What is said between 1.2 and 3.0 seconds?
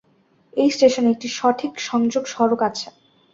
সঠিক সংযোগ সড়ক আছে।